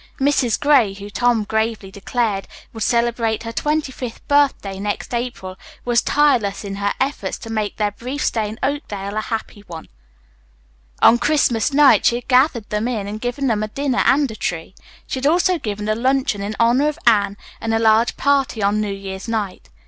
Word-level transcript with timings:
Mrs. 0.19 0.59
Gray, 0.59 0.93
who, 0.93 1.11
Tom 1.11 1.43
gravely 1.43 1.91
declared, 1.91 2.47
would 2.73 2.81
celebrate 2.81 3.43
her 3.43 3.51
twenty 3.51 3.91
fifth 3.91 4.27
birthday 4.27 4.79
next 4.79 5.13
April, 5.13 5.57
was 5.85 6.01
tireless 6.01 6.63
in 6.63 6.77
her 6.77 6.91
efforts 6.99 7.37
to 7.37 7.51
make 7.51 7.77
their 7.77 7.91
brief 7.91 8.25
stay 8.25 8.49
in 8.49 8.57
Oakdale 8.63 9.15
a 9.15 9.21
happy 9.21 9.63
one. 9.67 9.89
On 11.03 11.19
Christmas 11.19 11.71
night 11.71 12.07
she 12.07 12.15
had 12.15 12.27
gathered 12.27 12.67
them 12.71 12.87
in 12.87 13.05
and 13.05 13.21
given 13.21 13.45
them 13.45 13.61
a 13.61 13.67
dinner 13.67 14.01
and 14.07 14.31
a 14.31 14.35
tree. 14.35 14.73
She 15.05 15.19
had 15.19 15.27
also 15.27 15.59
given 15.59 15.87
a 15.87 15.93
luncheon 15.93 16.41
in 16.41 16.55
honor 16.59 16.87
of 16.87 16.97
Anne 17.05 17.37
and 17.61 17.71
a 17.71 17.77
large 17.77 18.17
party 18.17 18.63
on 18.63 18.81
New 18.81 18.89
Year's 18.91 19.27
night. 19.27 19.69